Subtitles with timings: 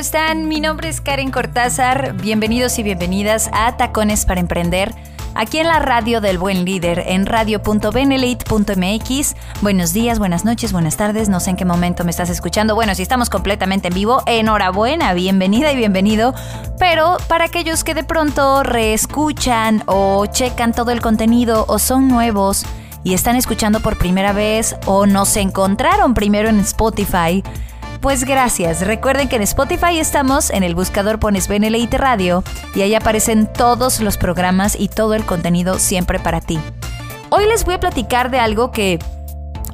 [0.00, 0.48] Están?
[0.48, 2.14] Mi nombre es Karen Cortázar.
[2.14, 4.94] Bienvenidos y bienvenidas a Tacones para Emprender.
[5.34, 9.34] Aquí en la radio del buen líder, en radio.benelite.mx.
[9.60, 11.28] Buenos días, buenas noches, buenas tardes.
[11.28, 12.74] No sé en qué momento me estás escuchando.
[12.74, 16.32] Bueno, si estamos completamente en vivo, enhorabuena, bienvenida y bienvenido.
[16.78, 22.64] Pero para aquellos que de pronto reescuchan o checan todo el contenido o son nuevos
[23.04, 27.44] y están escuchando por primera vez o nos encontraron primero en Spotify,
[28.00, 28.86] pues gracias.
[28.86, 32.42] Recuerden que en Spotify estamos, en el buscador pones Beneleite Radio
[32.74, 36.58] y ahí aparecen todos los programas y todo el contenido siempre para ti.
[37.28, 38.98] Hoy les voy a platicar de algo que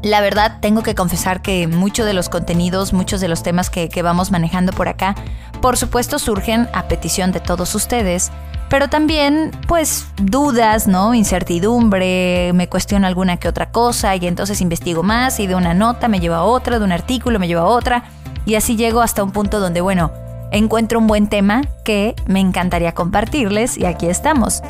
[0.03, 3.89] la verdad tengo que confesar que muchos de los contenidos, muchos de los temas que,
[3.89, 5.15] que vamos manejando por acá,
[5.61, 8.31] por supuesto surgen a petición de todos ustedes
[8.69, 11.15] pero también pues dudas, ¿no?
[11.15, 16.09] Incertidumbre, me cuestiono alguna que otra cosa y entonces investigo más y de una nota
[16.09, 18.05] me lleva a otra, de un artículo me lleva a otra
[18.47, 20.11] y así llego hasta un punto donde, bueno,
[20.53, 24.63] encuentro un buen tema que me encantaría compartirles y aquí estamos.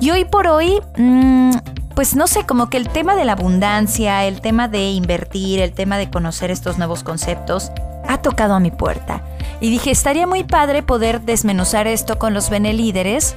[0.00, 1.52] Y hoy por hoy, mm,
[1.94, 5.72] pues no sé, como que el tema de la abundancia, el tema de invertir, el
[5.72, 7.70] tema de conocer estos nuevos conceptos,
[8.06, 9.22] ha tocado a mi puerta.
[9.60, 13.36] Y dije, estaría muy padre poder desmenuzar esto con los Benelíderes,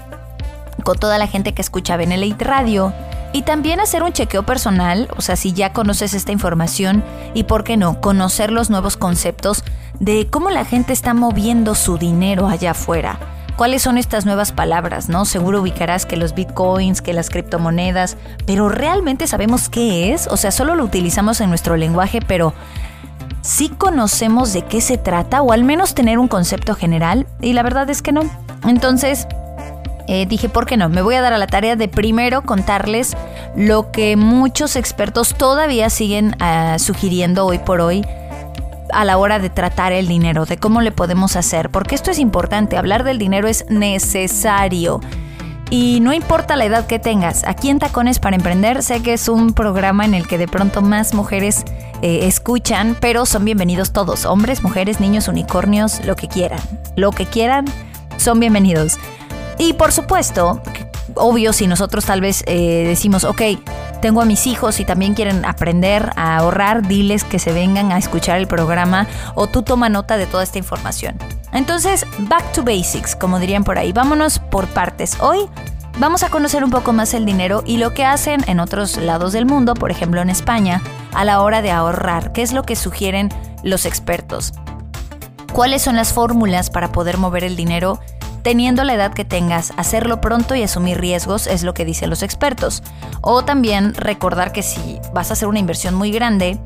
[0.83, 2.93] con toda la gente que escucha Benelite Radio,
[3.37, 7.03] y también hacer un chequeo personal, o sea, si ya conoces esta información
[7.35, 9.63] y, ¿por qué no?, conocer los nuevos conceptos
[9.99, 13.19] de cómo la gente está moviendo su dinero allá afuera.
[13.55, 15.23] ¿Cuáles son estas nuevas palabras, no?
[15.25, 20.25] Seguro ubicarás que los bitcoins, que las criptomonedas, pero ¿realmente sabemos qué es?
[20.31, 22.55] O sea, solo lo utilizamos en nuestro lenguaje, pero
[23.41, 27.61] sí conocemos de qué se trata o al menos tener un concepto general y la
[27.61, 28.21] verdad es que no.
[28.65, 29.27] Entonces,
[30.07, 30.89] eh, dije, ¿por qué no?
[30.89, 33.15] Me voy a dar a la tarea de primero contarles
[33.55, 38.05] lo que muchos expertos todavía siguen ah, sugiriendo hoy por hoy
[38.91, 42.19] a la hora de tratar el dinero, de cómo le podemos hacer, porque esto es
[42.19, 45.01] importante, hablar del dinero es necesario.
[45.69, 49.27] Y no importa la edad que tengas, aquí en Tacones para Emprender sé que es
[49.27, 51.65] un programa en el que de pronto más mujeres
[52.01, 56.59] eh, escuchan, pero son bienvenidos todos, hombres, mujeres, niños, unicornios, lo que quieran.
[56.95, 57.65] Lo que quieran,
[58.15, 58.97] son bienvenidos.
[59.57, 60.61] Y por supuesto,
[61.15, 63.41] obvio, si nosotros tal vez eh, decimos, ok,
[64.01, 67.97] tengo a mis hijos y también quieren aprender a ahorrar, diles que se vengan a
[67.97, 71.17] escuchar el programa o tú toma nota de toda esta información.
[71.53, 75.17] Entonces, back to basics, como dirían por ahí, vámonos por partes.
[75.19, 75.39] Hoy
[75.97, 79.33] vamos a conocer un poco más el dinero y lo que hacen en otros lados
[79.33, 80.81] del mundo, por ejemplo en España,
[81.13, 83.29] a la hora de ahorrar, qué es lo que sugieren
[83.63, 84.53] los expertos.
[85.53, 87.99] ¿Cuáles son las fórmulas para poder mover el dinero
[88.47, 92.23] teniendo la edad que tengas, hacerlo pronto y asumir riesgos es lo que dicen los
[92.23, 92.81] expertos.
[93.19, 96.57] O también recordar que si vas a hacer una inversión muy grande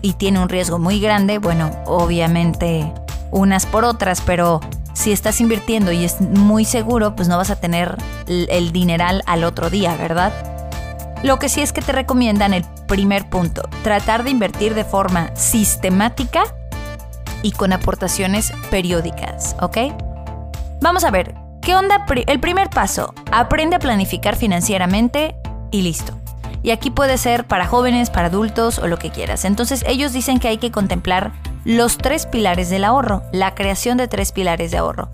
[0.00, 2.88] y tiene un riesgo muy grande, bueno, obviamente
[3.32, 4.60] unas por otras, pero
[4.92, 7.96] si estás invirtiendo y es muy seguro, pues no vas a tener
[8.28, 10.32] el dineral al otro día, ¿verdad?
[11.24, 15.34] Lo que sí es que te recomiendan el primer punto, tratar de invertir de forma
[15.34, 16.44] sistemática
[17.42, 20.03] y con aportaciones periódicas, ¿ok?
[20.80, 22.04] Vamos a ver, ¿qué onda?
[22.26, 25.34] El primer paso, aprende a planificar financieramente
[25.70, 26.18] y listo.
[26.62, 29.44] Y aquí puede ser para jóvenes, para adultos o lo que quieras.
[29.44, 31.32] Entonces ellos dicen que hay que contemplar
[31.64, 35.08] los tres pilares del ahorro, la creación de tres pilares de ahorro.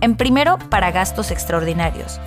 [0.00, 2.20] En primero, para gastos extraordinarios.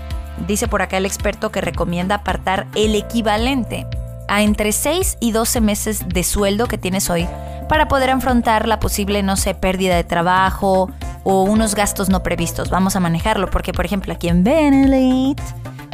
[0.47, 3.87] Dice por acá el experto que recomienda apartar el equivalente
[4.27, 7.27] a entre 6 y 12 meses de sueldo que tienes hoy
[7.69, 10.89] para poder afrontar la posible, no sé, pérdida de trabajo,
[11.25, 12.69] o unos gastos no previstos.
[12.69, 15.43] Vamos a manejarlo porque, por ejemplo, aquí en Benelite,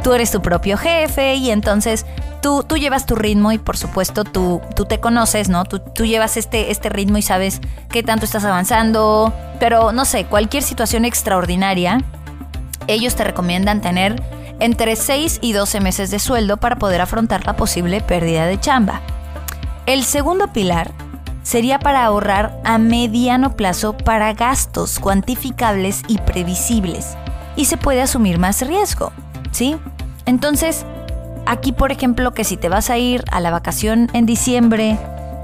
[0.04, 2.04] tú eres tu propio jefe y entonces
[2.42, 5.64] tú, tú llevas tu ritmo y por supuesto tú, tú te conoces, ¿no?
[5.64, 9.32] Tú, tú llevas este, este ritmo y sabes qué tanto estás avanzando.
[9.58, 12.04] Pero no sé, cualquier situación extraordinaria,
[12.86, 14.22] ellos te recomiendan tener
[14.60, 19.00] entre 6 y 12 meses de sueldo para poder afrontar la posible pérdida de chamba.
[19.86, 20.92] El segundo pilar
[21.42, 27.16] sería para ahorrar a mediano plazo para gastos cuantificables y previsibles
[27.56, 29.12] y se puede asumir más riesgo,
[29.50, 29.76] ¿sí?
[30.26, 30.86] Entonces,
[31.46, 34.98] aquí por ejemplo, que si te vas a ir a la vacación en diciembre,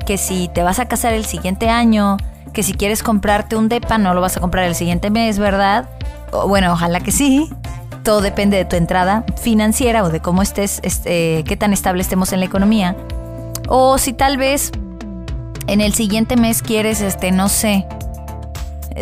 [0.07, 2.17] que si te vas a casar el siguiente año,
[2.53, 5.89] que si quieres comprarte un DEPA, no lo vas a comprar el siguiente mes, ¿verdad?
[6.47, 7.51] bueno, ojalá que sí.
[8.05, 12.33] Todo depende de tu entrada financiera o de cómo estés, este, qué tan estable estemos
[12.33, 12.97] en la economía.
[13.69, 14.73] O si tal vez
[15.69, 17.87] en el siguiente mes quieres, este, no sé.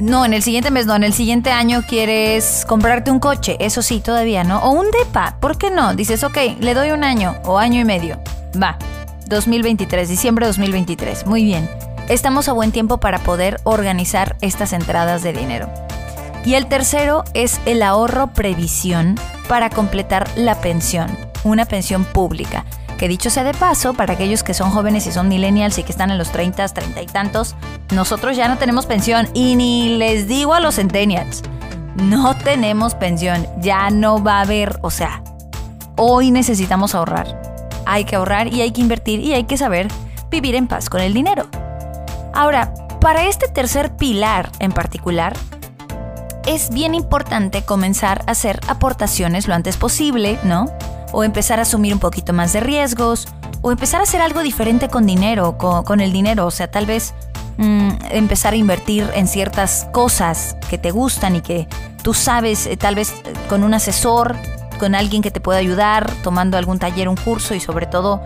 [0.03, 3.81] No, en el siguiente mes no, en el siguiente año quieres comprarte un coche, eso
[3.81, 4.59] sí, todavía, ¿no?
[4.59, 5.95] O un DEPA, ¿por qué no?
[5.95, 8.19] Dices, ok, le doy un año o año y medio.
[8.61, 8.79] Va,
[9.29, 11.71] 2023, diciembre 2023, muy bien.
[12.09, 15.71] Estamos a buen tiempo para poder organizar estas entradas de dinero.
[16.45, 19.17] Y el tercero es el ahorro previsión
[19.49, 22.65] para completar la pensión, una pensión pública.
[22.99, 25.93] Que dicho sea de paso, para aquellos que son jóvenes y son millennials y que
[25.93, 27.55] están en los 30, 30 y tantos,
[27.93, 31.43] nosotros ya no tenemos pensión y ni les digo a los centennials,
[31.97, 35.23] no tenemos pensión, ya no va a haber, o sea,
[35.97, 37.41] hoy necesitamos ahorrar.
[37.85, 39.89] Hay que ahorrar y hay que invertir y hay que saber
[40.31, 41.49] vivir en paz con el dinero.
[42.35, 45.35] Ahora, para este tercer pilar en particular,
[46.47, 50.67] es bien importante comenzar a hacer aportaciones lo antes posible, ¿no?
[51.12, 53.29] O empezar a asumir un poquito más de riesgos,
[53.62, 57.14] o empezar a hacer algo diferente con dinero, con, el dinero, o sea, tal vez
[57.58, 61.67] mm, empezar a invertir en ciertas cosas que te gustan y que
[62.03, 64.37] tú sabes, eh, tal vez eh, con un asesor,
[64.79, 68.23] con alguien que te pueda ayudar, tomando algún taller, un curso y sobre todo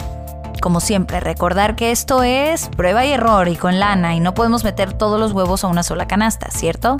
[0.60, 4.62] como siempre, recordar que esto es prueba y error y con lana y no podemos
[4.62, 6.98] meter todos los huevos a una sola canasta, ¿cierto?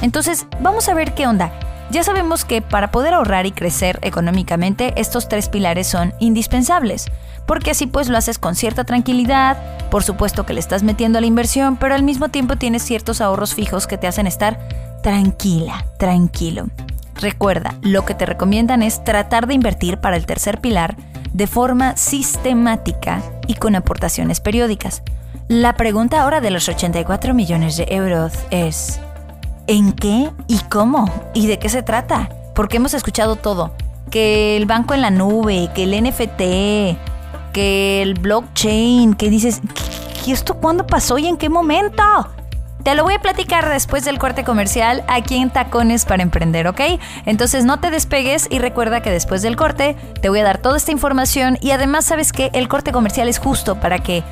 [0.00, 1.52] Entonces, vamos a ver qué onda.
[1.90, 7.06] Ya sabemos que para poder ahorrar y crecer económicamente, estos tres pilares son indispensables,
[7.46, 9.58] porque así pues lo haces con cierta tranquilidad,
[9.90, 13.20] por supuesto que le estás metiendo a la inversión, pero al mismo tiempo tienes ciertos
[13.20, 14.58] ahorros fijos que te hacen estar
[15.02, 16.66] tranquila, tranquilo.
[17.14, 20.96] Recuerda, lo que te recomiendan es tratar de invertir para el tercer pilar
[21.32, 25.02] de forma sistemática y con aportaciones periódicas.
[25.48, 29.00] La pregunta ahora de los 84 millones de euros es,
[29.66, 32.28] en qué y cómo y de qué se trata.
[32.54, 33.72] Porque hemos escuchado todo.
[34.10, 39.60] Que el banco en la nube, que el NFT, que el blockchain, que dices,
[40.26, 42.02] ¿y esto cuándo pasó y en qué momento?
[42.84, 46.80] Te lo voy a platicar después del corte comercial aquí en Tacones para Emprender, ¿ok?
[47.24, 50.76] Entonces no te despegues y recuerda que después del corte te voy a dar toda
[50.76, 54.22] esta información y además sabes que el corte comercial es justo para que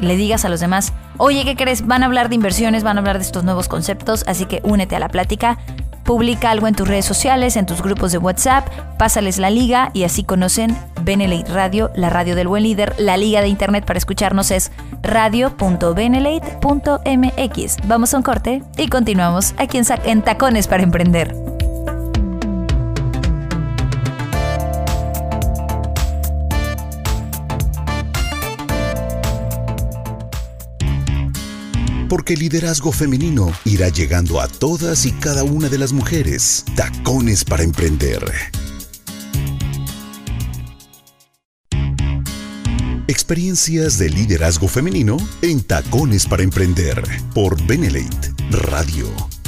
[0.00, 1.86] le digas a los demás, oye, ¿qué crees?
[1.86, 4.96] Van a hablar de inversiones, van a hablar de estos nuevos conceptos, así que únete
[4.96, 5.58] a la plática.
[6.04, 8.66] Publica algo en tus redes sociales, en tus grupos de WhatsApp,
[8.98, 12.94] pásales la liga y así conocen Benelate Radio, la radio del buen líder.
[12.98, 17.76] La liga de internet para escucharnos es radio.benelate.mx.
[17.86, 21.59] Vamos a un corte y continuamos aquí en, en Tacones para Emprender.
[32.10, 36.64] Porque el liderazgo femenino irá llegando a todas y cada una de las mujeres.
[36.74, 38.18] Tacones para emprender.
[43.06, 47.00] Experiencias de liderazgo femenino en Tacones para emprender
[47.32, 49.39] por Benelate Radio.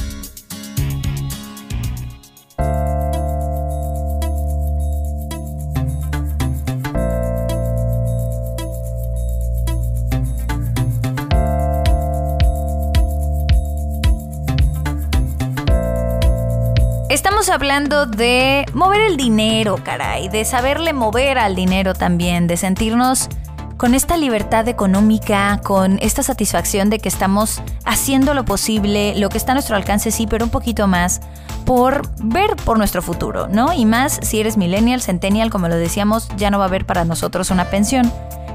[17.53, 23.29] Hablando de mover el dinero, caray, de saberle mover al dinero también, de sentirnos
[23.77, 29.37] con esta libertad económica, con esta satisfacción de que estamos haciendo lo posible, lo que
[29.37, 31.21] está a nuestro alcance, sí, pero un poquito más,
[31.67, 33.73] por ver por nuestro futuro, ¿no?
[33.75, 37.05] Y más si eres millennial, centennial, como lo decíamos, ya no va a haber para
[37.05, 38.11] nosotros una pensión.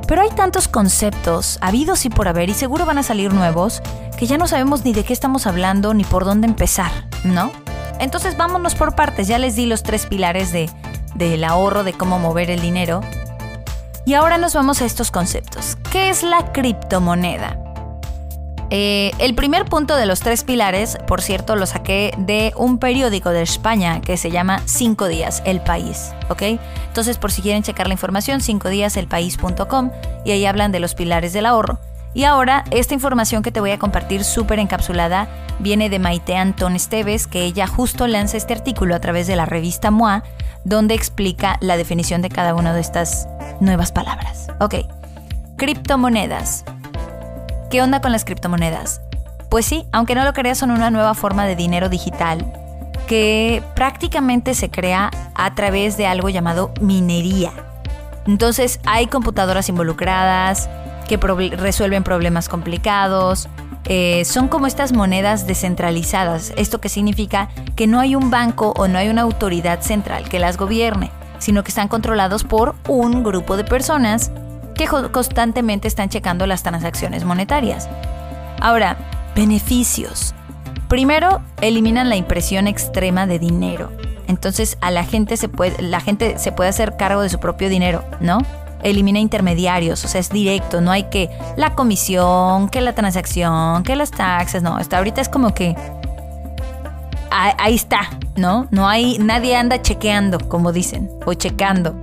[0.08, 3.84] Pero hay tantos conceptos, habidos y por haber, y seguro van a salir nuevos,
[4.18, 6.92] que ya no sabemos ni de qué estamos hablando ni por dónde empezar,
[7.24, 7.52] ¿no?
[8.00, 10.70] Entonces vámonos por partes, ya les di los tres pilares de,
[11.16, 13.02] del ahorro, de cómo mover el dinero.
[14.06, 15.78] Y ahora nos vamos a estos conceptos.
[15.92, 17.58] ¿Qué es la criptomoneda?
[18.70, 23.30] Eh, el primer punto de los tres pilares, por cierto, lo saqué de un periódico
[23.30, 26.60] de España que se llama Cinco Días, El País, ¿ok?
[26.88, 29.92] Entonces, por si quieren checar la información, cinco días elpaís.com
[30.26, 31.80] y ahí hablan de los pilares del ahorro.
[32.18, 35.28] Y ahora, esta información que te voy a compartir súper encapsulada
[35.60, 39.46] viene de Maite Antón Esteves, que ella justo lanza este artículo a través de la
[39.46, 40.24] revista MOA,
[40.64, 43.28] donde explica la definición de cada una de estas
[43.60, 44.48] nuevas palabras.
[44.60, 44.78] Ok,
[45.58, 46.66] criptomonedas.
[47.70, 49.00] ¿Qué onda con las criptomonedas?
[49.52, 52.52] Pues sí, aunque no lo creas, son una nueva forma de dinero digital
[53.06, 57.52] que prácticamente se crea a través de algo llamado minería.
[58.26, 60.68] Entonces hay computadoras involucradas
[61.08, 63.50] que resuelven problemas complicados.
[63.86, 66.54] Eh, son como estas monedas descentralizadas.
[66.58, 70.40] Esto que significa que no hay un banco o no hay una autoridad central que
[70.40, 74.32] las gobierne, sino que están controlados por un grupo de personas
[74.76, 77.90] que constantemente están checando las transacciones monetarias.
[78.60, 78.98] Ahora,
[79.36, 80.34] beneficios.
[80.88, 83.92] Primero, eliminan la impresión extrema de dinero.
[84.28, 87.70] Entonces, a la gente se puede, la gente se puede hacer cargo de su propio
[87.70, 88.40] dinero, ¿no?
[88.90, 93.96] Elimina intermediarios, o sea, es directo, no hay que la comisión, que la transacción, que
[93.96, 95.76] las taxas, no, hasta ahorita es como que
[97.30, 98.68] ahí está, ¿no?
[98.72, 101.96] No hay, nadie anda chequeando, como dicen, o checando.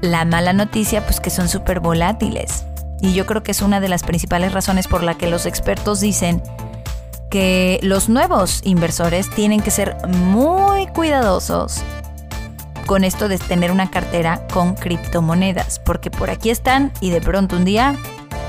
[0.00, 2.64] La mala noticia, pues que son súper volátiles.
[3.00, 6.00] Y yo creo que es una de las principales razones por la que los expertos
[6.00, 6.42] dicen
[7.30, 11.82] que los nuevos inversores tienen que ser muy cuidadosos
[12.86, 17.56] con esto de tener una cartera con criptomonedas, porque por aquí están y de pronto
[17.56, 17.96] un día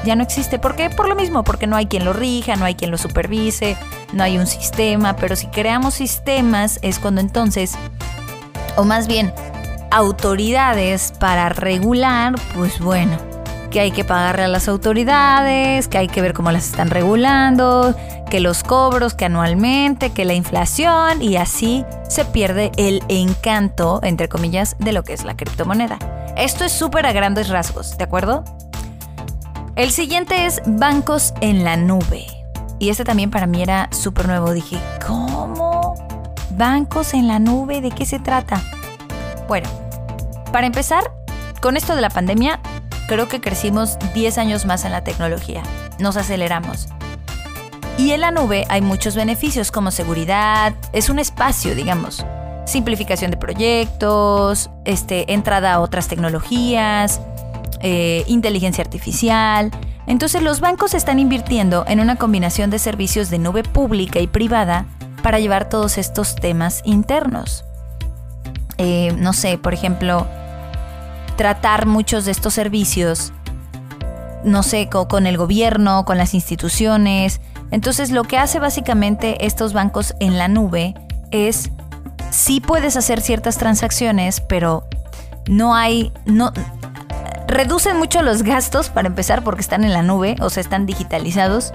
[0.06, 0.60] ya no existe.
[0.60, 0.90] ¿Por qué?
[0.90, 3.78] Por lo mismo, porque no hay quien lo rija, no hay quien lo supervise,
[4.14, 7.76] no hay un sistema, pero si creamos sistemas es cuando entonces,
[8.78, 9.34] o más bien,
[9.92, 13.18] autoridades para regular, pues bueno,
[13.72, 17.96] que hay que pagarle a las autoridades, que hay que ver cómo las están regulando,
[18.30, 24.30] que los cobros, que anualmente, que la inflación y así se pierde el encanto, entre
[24.30, 26.00] comillas, de lo que es la criptomoneda.
[26.36, 28.44] Esto es súper a grandes rasgos, ¿de acuerdo?
[29.76, 32.26] El siguiente es bancos en la nube.
[32.80, 34.52] Y este también para mí era súper nuevo.
[34.52, 35.96] Dije, ¿cómo?
[36.52, 37.82] ¿Bancos en la nube?
[37.82, 38.62] ¿De qué se trata?
[39.48, 39.70] Bueno,
[40.52, 41.04] para empezar,
[41.62, 42.60] con esto de la pandemia,
[43.08, 45.64] creo que crecimos 10 años más en la tecnología.
[46.00, 46.90] Nos aceleramos.
[47.98, 52.24] Y en la nube hay muchos beneficios como seguridad, es un espacio, digamos,
[52.66, 57.20] simplificación de proyectos, este, entrada a otras tecnologías,
[57.82, 59.72] eh, inteligencia artificial.
[60.06, 64.86] Entonces los bancos están invirtiendo en una combinación de servicios de nube pública y privada
[65.24, 67.66] para llevar todos estos temas internos.
[68.78, 70.28] Eh, no sé, por ejemplo,
[71.38, 73.32] tratar muchos de estos servicios,
[74.44, 77.40] no sé, con, el gobierno, con las instituciones.
[77.72, 80.96] Entonces lo que hace básicamente estos bancos en la nube
[81.32, 81.70] es,
[82.32, 84.84] sí puedes hacer ciertas transacciones, pero
[85.48, 86.52] no hay, no,
[87.48, 91.72] reducen mucho los gastos para empezar porque están en la nube, o sea, están digitalizados.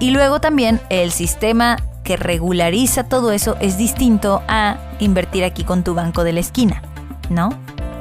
[0.00, 5.82] Y luego también el sistema que regulariza todo eso es distinto a invertir aquí con
[5.82, 6.82] tu banco de la esquina,
[7.28, 7.50] ¿no?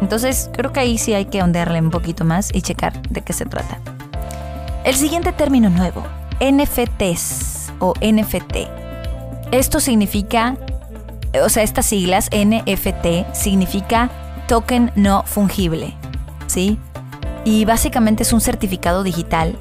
[0.02, 3.34] Entonces creo que ahí sí hay que ondearle un poquito más y checar de qué
[3.34, 3.80] se trata.
[4.84, 6.04] El siguiente término nuevo,
[6.40, 8.68] NFTs o NFT.
[9.52, 10.58] Esto significa,
[11.44, 14.10] o sea, estas siglas NFT significa
[14.48, 15.94] token no fungible,
[16.48, 16.78] ¿sí?
[17.46, 19.58] Y básicamente es un certificado digital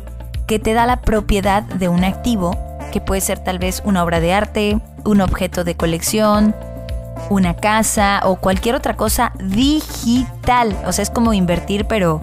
[0.47, 2.59] que te da la propiedad de un activo
[2.93, 6.55] que puede ser tal vez una obra de arte, un objeto de colección,
[7.31, 10.77] una casa o cualquier otra cosa digital.
[10.87, 12.23] O sea, es como invertir, pero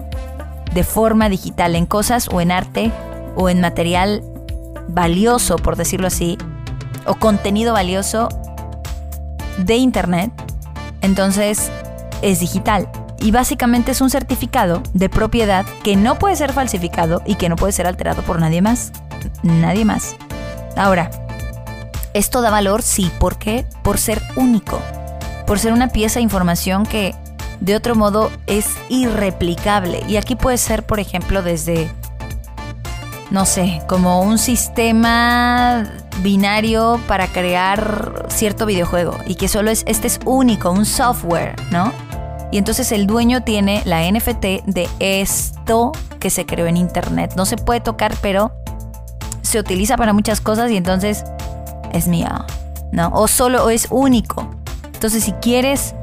[0.74, 2.92] de forma digital, en cosas o en arte
[3.36, 4.22] o en material
[4.88, 6.38] valioso, por decirlo así,
[7.06, 8.28] o contenido valioso
[9.58, 10.32] de Internet.
[11.00, 11.70] Entonces,
[12.22, 12.88] es digital.
[13.20, 17.56] Y básicamente es un certificado de propiedad que no puede ser falsificado y que no
[17.56, 18.92] puede ser alterado por nadie más.
[19.42, 20.16] Nadie más.
[20.76, 21.10] Ahora,
[22.14, 23.66] esto da valor, sí, ¿por qué?
[23.82, 24.80] Por ser único,
[25.46, 27.14] por ser una pieza de información que
[27.60, 30.02] de otro modo es irreplicable.
[30.08, 31.90] Y aquí puede ser, por ejemplo, desde,
[33.30, 35.88] no sé, como un sistema
[36.22, 41.92] binario para crear cierto videojuego y que solo es, este es único, un software, ¿no?
[42.50, 47.32] Y entonces el dueño tiene la NFT de esto que se creó en Internet.
[47.36, 48.52] No se puede tocar, pero
[49.40, 51.24] se utiliza para muchas cosas y entonces
[51.92, 52.28] es mío,
[52.92, 53.10] ¿no?
[53.12, 54.48] O solo es único.
[54.92, 55.94] Entonces, si quieres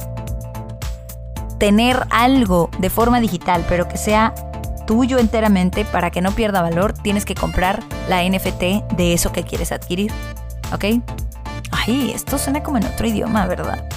[1.57, 4.33] tener algo de forma digital, pero que sea
[4.87, 9.43] tuyo enteramente para que no pierda valor, tienes que comprar la NFT de eso que
[9.43, 10.11] quieres adquirir.
[10.73, 10.85] ¿Ok?
[11.71, 13.87] Ay, esto suena como en otro idioma, ¿verdad?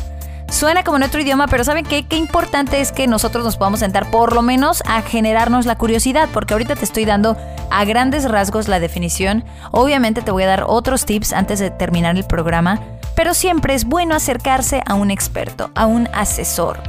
[0.53, 2.07] Suena como en otro idioma, pero ¿saben qué?
[2.07, 6.29] Qué importante es que nosotros nos podamos sentar por lo menos a generarnos la curiosidad,
[6.31, 7.39] porque ahorita te estoy dando
[7.71, 9.45] a grandes rasgos la definición.
[9.71, 12.81] Obviamente te voy a dar otros tips antes de terminar el programa,
[13.17, 16.81] pero siempre es bueno acercarse a un experto, a un asesor,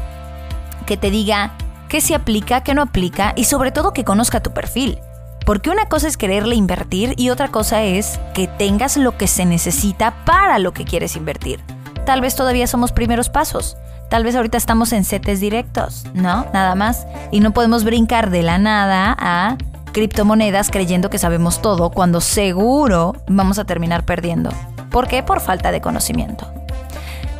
[0.85, 1.53] que te diga
[1.87, 4.99] qué se aplica, qué no aplica y sobre todo que conozca tu perfil.
[5.45, 9.45] Porque una cosa es quererle invertir y otra cosa es que tengas lo que se
[9.45, 11.61] necesita para lo que quieres invertir.
[12.05, 13.77] Tal vez todavía somos primeros pasos.
[14.09, 16.45] Tal vez ahorita estamos en setes directos, ¿no?
[16.53, 17.07] Nada más.
[17.31, 19.57] Y no podemos brincar de la nada a
[19.91, 24.51] criptomonedas creyendo que sabemos todo cuando seguro vamos a terminar perdiendo.
[24.91, 25.23] ¿Por qué?
[25.23, 26.51] Por falta de conocimiento.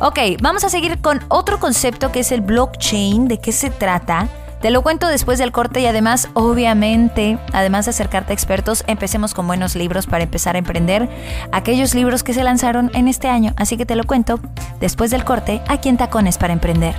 [0.00, 3.28] Ok, vamos a seguir con otro concepto que es el blockchain.
[3.28, 4.28] ¿De qué se trata?
[4.64, 9.34] Te lo cuento después del corte y además, obviamente, además de acercarte a expertos, empecemos
[9.34, 11.06] con buenos libros para empezar a emprender
[11.52, 13.52] aquellos libros que se lanzaron en este año.
[13.58, 14.40] Así que te lo cuento
[14.80, 16.94] después del corte aquí en Tacones para Emprender.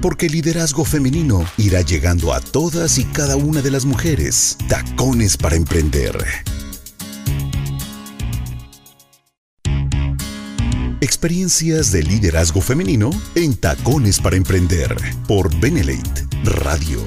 [0.00, 4.58] Porque el liderazgo femenino irá llegando a todas y cada una de las mujeres.
[4.68, 6.18] Tacones para Emprender
[11.02, 17.00] Experiencias de liderazgo femenino en Tacones para Emprender por Benelate Radio.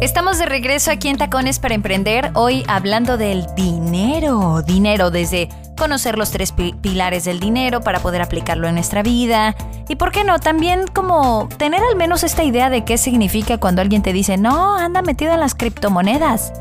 [0.00, 5.48] Estamos de regreso aquí en Tacones para Emprender, hoy hablando del dinero, dinero desde
[5.82, 9.56] conocer los tres pilares del dinero para poder aplicarlo en nuestra vida.
[9.88, 13.82] Y por qué no, también como tener al menos esta idea de qué significa cuando
[13.82, 16.52] alguien te dice, no, anda metido en las criptomonedas.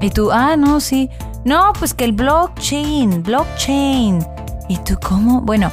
[0.00, 1.10] Y tú, ah, no, sí.
[1.44, 4.24] No, pues que el blockchain, blockchain.
[4.68, 5.40] ¿Y tú cómo?
[5.40, 5.72] Bueno,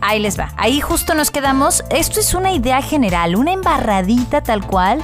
[0.00, 0.54] ahí les va.
[0.56, 1.84] Ahí justo nos quedamos.
[1.90, 5.02] Esto es una idea general, una embarradita tal cual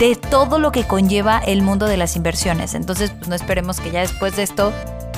[0.00, 2.74] de todo lo que conlleva el mundo de las inversiones.
[2.74, 4.72] Entonces, pues no esperemos que ya después de esto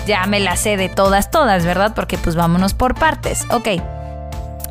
[0.06, 1.92] ya me la sé de todas, todas, ¿verdad?
[1.94, 3.44] Porque pues vámonos por partes.
[3.50, 3.68] Ok.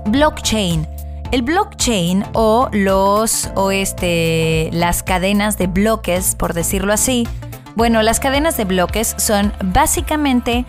[0.06, 0.88] Blockchain.
[1.32, 7.28] El blockchain o los o este las cadenas de bloques, por decirlo así.
[7.76, 10.66] Bueno, las cadenas de bloques son básicamente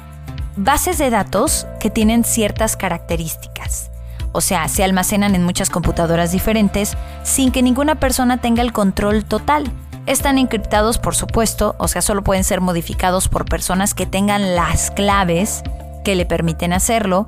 [0.57, 3.91] bases de datos que tienen ciertas características.
[4.33, 9.25] O sea, se almacenan en muchas computadoras diferentes sin que ninguna persona tenga el control
[9.25, 9.71] total.
[10.07, 14.91] Están encriptados, por supuesto, o sea, solo pueden ser modificados por personas que tengan las
[14.91, 15.63] claves
[16.05, 17.27] que le permiten hacerlo.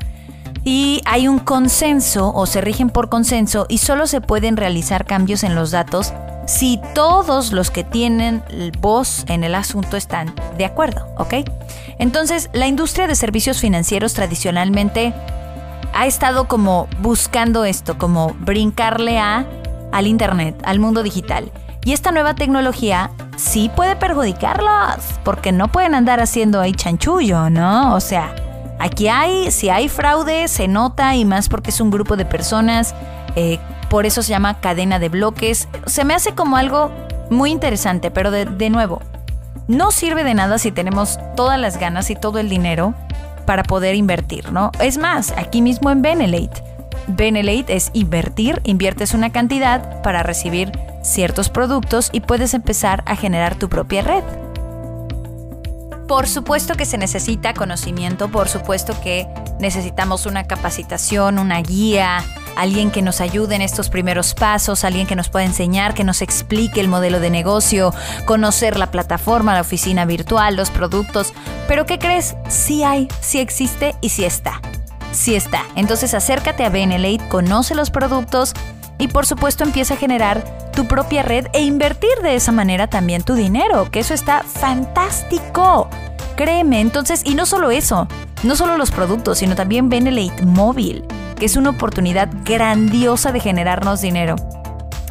[0.62, 5.42] Y hay un consenso o se rigen por consenso y solo se pueden realizar cambios
[5.42, 6.12] en los datos
[6.46, 8.42] si todos los que tienen
[8.80, 11.34] voz en el asunto están de acuerdo, ¿ok?
[11.98, 15.14] Entonces, la industria de servicios financieros tradicionalmente
[15.94, 19.46] ha estado como buscando esto, como brincarle a
[19.92, 21.50] al internet, al mundo digital.
[21.87, 27.94] Y esta nueva tecnología sí puede perjudicarlos, porque no pueden andar haciendo ahí chanchullo, ¿no?
[27.94, 28.35] O sea,
[28.81, 32.92] aquí hay, si hay fraude, se nota y más porque es un grupo de personas,
[33.37, 35.68] eh, por eso se llama cadena de bloques.
[35.87, 36.90] Se me hace como algo
[37.31, 39.01] muy interesante, pero de, de nuevo,
[39.68, 42.94] no sirve de nada si tenemos todas las ganas y todo el dinero
[43.46, 44.72] para poder invertir, ¿no?
[44.81, 46.64] Es más, aquí mismo en Benelate.
[47.07, 50.72] Benelate es invertir, inviertes una cantidad para recibir
[51.07, 54.25] ciertos productos y puedes empezar a generar tu propia red.
[56.07, 59.27] Por supuesto que se necesita conocimiento, por supuesto que
[59.59, 62.23] necesitamos una capacitación, una guía,
[62.57, 66.23] alguien que nos ayude en estos primeros pasos, alguien que nos pueda enseñar, que nos
[66.23, 67.92] explique el modelo de negocio,
[68.25, 71.33] conocer la plataforma, la oficina virtual, los productos.
[71.66, 72.37] Pero ¿qué crees?
[72.49, 74.61] Sí hay, sí existe y sí está.
[75.12, 75.64] Sí está.
[75.75, 78.55] Entonces acércate a Benelate, conoce los productos
[78.98, 83.22] y por supuesto empieza a generar tu propia red e invertir de esa manera también
[83.22, 85.88] tu dinero, que eso está fantástico.
[86.37, 88.09] Créeme, entonces, y no solo eso,
[88.42, 91.04] no solo los productos, sino también Benelate Móvil,
[91.38, 94.37] que es una oportunidad grandiosa de generarnos dinero.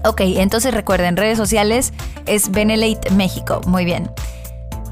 [0.03, 1.93] Ok, entonces recuerden, redes sociales
[2.27, 3.61] es Benelate México.
[3.65, 4.11] Muy bien.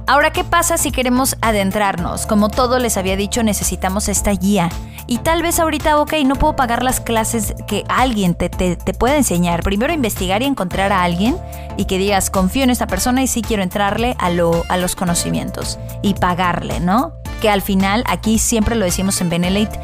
[0.06, 2.26] Ahora, ¿qué pasa si queremos adentrarnos?
[2.26, 4.70] Como todo les había dicho, necesitamos esta guía.
[5.08, 9.16] Y tal vez ahorita, ok, no puedo pagar las clases que alguien te, te, pueda
[9.16, 9.63] enseñar.
[9.63, 11.38] Primero investigar y encontrar a alguien
[11.78, 14.96] y que digas, confío en esta persona y sí quiero entrarle a, lo, a los
[14.96, 17.13] conocimientos y pagarle, ¿no?
[17.42, 19.80] Que al final, aquí siempre lo decimos en Benelate,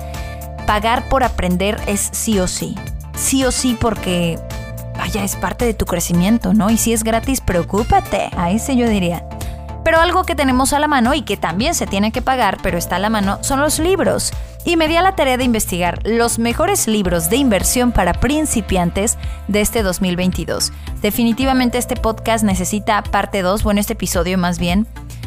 [0.67, 2.75] pagar por aprender es sí o sí.
[3.15, 4.37] Sí o sí porque,
[4.97, 6.69] vaya, es parte de tu crecimiento, ¿no?
[6.69, 8.29] Y si es gratis, preocúpate.
[8.37, 9.28] Ahí sí yo diría.
[9.83, 12.77] Pero algo que tenemos a la mano y que también se tiene que pagar, pero
[12.77, 14.31] está a la mano, son los libros
[14.65, 19.17] y me di a la tarea de investigar los mejores libros de inversión para principiantes
[19.47, 20.73] de este 2022.
[21.01, 24.85] Definitivamente este podcast necesita parte 2, bueno, este episodio más bien,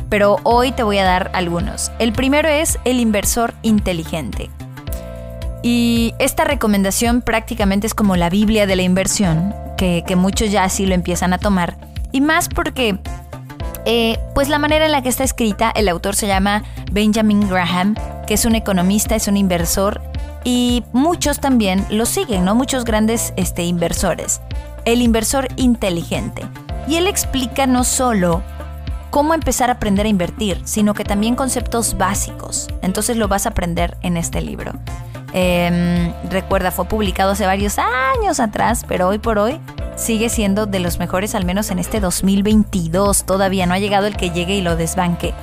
[0.09, 1.91] pero hoy te voy a dar algunos.
[1.99, 4.51] El primero es El inversor inteligente.
[5.63, 10.87] Y esta recomendación prácticamente es como la Biblia de la inversión, que, muchos ya así
[10.87, 11.77] lo empiezan a tomar
[12.13, 12.99] Y más porque,
[13.85, 17.97] eh, pues la manera en la que está escrita, el autor se llama Benjamin Graham,
[18.27, 20.01] que es un economista, es un inversor
[20.45, 22.55] y muchos también lo siguen, ¿no?
[22.55, 24.41] Muchos grandes este, inversores.
[24.85, 26.43] El inversor inteligente.
[26.89, 28.43] Y él explica no solo
[29.11, 32.69] cómo empezar a aprender a invertir, sino que también conceptos básicos.
[32.83, 34.73] Entonces lo vas a aprender en este libro.
[35.33, 39.61] Em, recuerda, fue publicado hace varios años atrás, pero hoy por hoy
[39.97, 43.25] sigue siendo de los mejores, al menos en este 2022.
[43.25, 45.35] Todavía no ha llegado el que llegue y lo desbanque.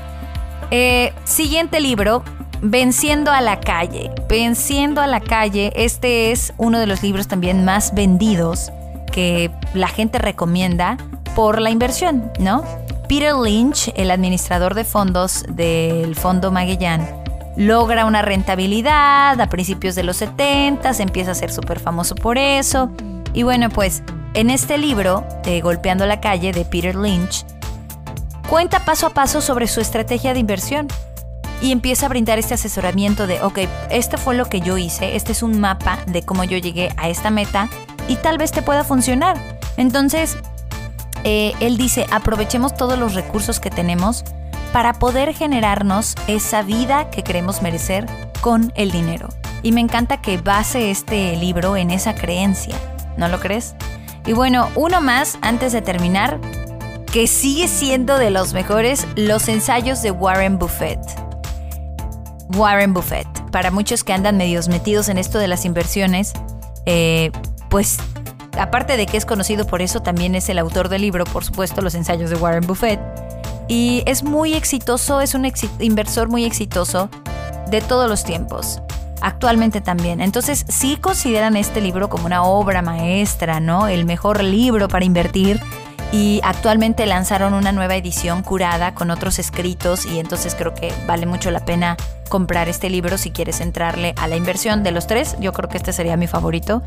[0.71, 2.23] Eh, siguiente libro,
[2.62, 4.12] Venciendo a la calle.
[4.28, 8.71] Venciendo a la calle, este es uno de los libros también más vendidos
[9.13, 10.97] que la gente recomienda
[11.36, 12.63] por la inversión, ¿no?
[13.08, 17.08] Peter Lynch, el administrador de fondos del Fondo Magellan,
[17.56, 22.92] logra una rentabilidad a principios de los 70, empieza a ser súper famoso por eso.
[23.34, 27.46] Y bueno, pues en este libro, de Golpeando la calle, de Peter Lynch,
[28.50, 30.88] cuenta paso a paso sobre su estrategia de inversión
[31.62, 33.60] y empieza a brindar este asesoramiento de, ok,
[33.90, 37.10] esto fue lo que yo hice, este es un mapa de cómo yo llegué a
[37.10, 37.70] esta meta
[38.08, 39.38] y tal vez te pueda funcionar.
[39.78, 40.38] Entonces,
[41.24, 44.24] eh, él dice, aprovechemos todos los recursos que tenemos
[44.71, 48.05] para poder generarnos esa vida que queremos merecer
[48.41, 49.29] con el dinero.
[49.63, 52.75] Y me encanta que base este libro en esa creencia,
[53.17, 53.75] ¿no lo crees?
[54.25, 56.39] Y bueno, uno más antes de terminar,
[57.12, 60.99] que sigue siendo de los mejores, los ensayos de Warren Buffett.
[62.55, 63.27] Warren Buffett.
[63.51, 66.34] Para muchos que andan medios metidos en esto de las inversiones,
[66.86, 67.32] eh,
[67.69, 67.97] pues
[68.60, 71.82] aparte de que es conocido por eso, también es el autor del libro, por supuesto,
[71.82, 72.99] Los ensayos de Warren Buffett.
[73.69, 77.10] Y es muy exitoso, es un inversor muy exitoso
[77.69, 78.82] de todos los tiempos.
[79.21, 80.21] Actualmente también.
[80.21, 83.88] Entonces, sí consideran este libro como una obra maestra, ¿no?
[83.88, 85.62] El mejor libro para invertir
[86.12, 91.27] y actualmente lanzaron una nueva edición curada con otros escritos y entonces creo que vale
[91.27, 91.95] mucho la pena
[92.29, 95.36] comprar este libro si quieres entrarle a la inversión de los tres.
[95.39, 96.82] Yo creo que este sería mi favorito.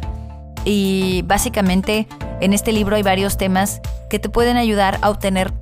[0.64, 2.08] Y básicamente
[2.40, 5.52] en este libro hay varios temas que te pueden ayudar a obtener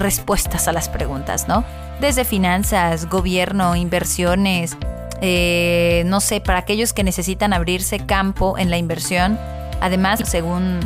[0.00, 1.64] respuestas a las preguntas, ¿no?
[2.00, 4.76] Desde finanzas, gobierno, inversiones,
[5.20, 9.38] eh, no sé, para aquellos que necesitan abrirse campo en la inversión.
[9.80, 10.80] Además, según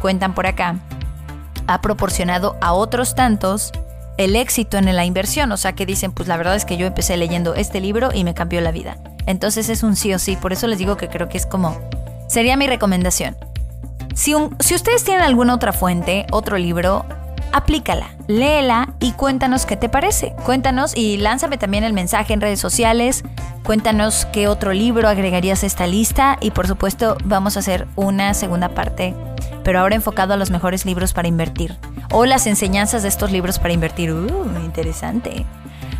[0.00, 0.76] cuentan por acá,
[1.66, 3.72] ha proporcionado a otros tantos
[4.16, 5.52] el éxito en la inversión.
[5.52, 8.24] O sea, que dicen, pues la verdad es que yo empecé leyendo este libro y
[8.24, 8.96] me cambió la vida.
[9.26, 10.36] Entonces es un sí o sí.
[10.36, 11.78] Por eso les digo que creo que es como...
[12.28, 13.36] Sería mi recomendación.
[14.14, 17.04] Si, si ustedes tienen alguna otra fuente, otro libro,
[17.52, 20.34] aplícala, léela y cuéntanos qué te parece.
[20.44, 23.24] Cuéntanos y lánzame también el mensaje en redes sociales.
[23.64, 28.34] Cuéntanos qué otro libro agregarías a esta lista y por supuesto vamos a hacer una
[28.34, 29.14] segunda parte
[29.66, 31.76] pero ahora enfocado a los mejores libros para invertir
[32.12, 34.12] o las enseñanzas de estos libros para invertir.
[34.12, 35.44] Uh, interesante.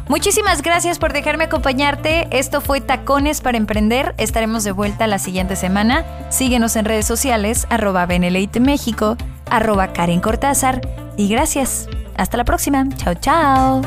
[0.06, 2.28] Muchísimas gracias por dejarme acompañarte.
[2.30, 4.14] Esto fue Tacones para Emprender.
[4.18, 6.04] Estaremos de vuelta la siguiente semana.
[6.28, 9.16] Síguenos en redes sociales, arroba Beneleite México,
[9.50, 11.05] arroba Karen Cortázar.
[11.16, 11.88] Y gracias.
[12.16, 12.86] Hasta la próxima.
[12.96, 13.82] Chao, chao.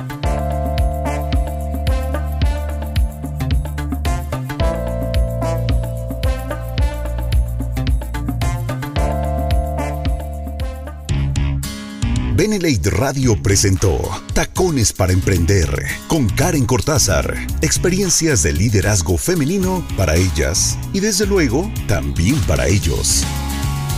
[12.39, 13.99] Benelate Radio presentó
[14.33, 15.69] Tacones para Emprender
[16.07, 17.35] con Karen Cortázar.
[17.61, 23.25] Experiencias de liderazgo femenino para ellas y desde luego también para ellos.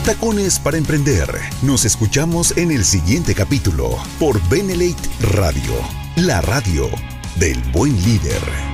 [0.05, 1.29] Tacones para Emprender.
[1.61, 5.73] Nos escuchamos en el siguiente capítulo por Benelate Radio,
[6.15, 6.89] la radio
[7.37, 8.70] del buen líder.